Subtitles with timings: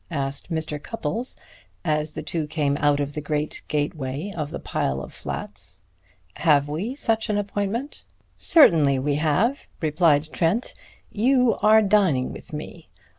[0.09, 0.81] asked Mr.
[0.81, 1.37] Cupples
[1.85, 5.81] as the two came out of the great gateway of the pile of flats.
[6.37, 8.03] "Have we such an appointment?"
[8.35, 10.73] "Certainly we have," replied Trent.
[11.11, 12.89] "You are dining with me.